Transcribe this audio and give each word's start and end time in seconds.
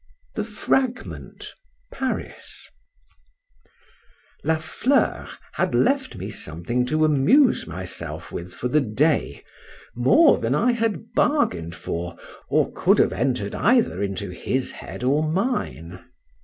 THE 0.33 0.43
FRAGMENT. 0.43 1.53
PARIS. 1.91 2.71
LA 4.43 4.57
FLEUR 4.57 5.27
had 5.51 5.75
left 5.75 6.15
me 6.15 6.31
something 6.31 6.87
to 6.87 7.05
amuse 7.05 7.67
myself 7.67 8.31
with 8.31 8.51
for 8.51 8.67
the 8.67 8.81
day 8.81 9.43
more 9.93 10.39
than 10.39 10.55
I 10.55 10.71
had 10.71 11.13
bargain'd 11.13 11.75
for, 11.75 12.17
or 12.49 12.71
could 12.73 12.97
have 12.97 13.13
enter'd 13.13 13.53
either 13.53 14.01
into 14.01 14.31
his 14.31 14.71
head 14.71 15.03
or 15.03 15.21
mine. 15.21 16.03